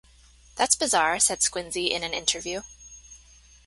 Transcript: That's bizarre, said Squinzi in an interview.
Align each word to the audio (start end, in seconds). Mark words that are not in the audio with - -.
That's 0.55 0.73
bizarre, 0.75 1.19
said 1.19 1.41
Squinzi 1.41 1.91
in 1.91 2.03
an 2.03 2.11
interview. 2.11 2.63